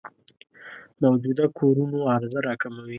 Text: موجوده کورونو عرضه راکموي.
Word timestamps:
موجوده 1.01 1.45
کورونو 1.59 1.99
عرضه 2.13 2.39
راکموي. 2.47 2.89